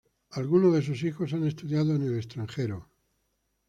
Algunos 0.31 0.73
de 0.73 0.81
sus 0.81 1.03
hijos 1.03 1.31
han 1.31 1.45
estudiado 1.45 1.93
en 1.93 2.01
el 2.01 2.15
extranjero. 2.17 2.89